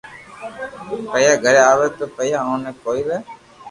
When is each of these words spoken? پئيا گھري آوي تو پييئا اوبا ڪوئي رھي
پئيا 1.11 1.33
گھري 1.43 1.61
آوي 1.71 1.87
تو 1.97 2.05
پييئا 2.15 2.39
اوبا 2.47 2.71
ڪوئي 2.83 3.01
رھي 3.07 3.17